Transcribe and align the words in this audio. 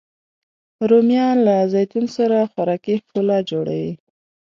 رومیان 0.89 1.37
له 1.47 1.55
زیتون 1.73 2.05
سره 2.17 2.49
خوراکي 2.51 2.93
ښکلا 3.03 3.37
جوړوي 3.51 3.93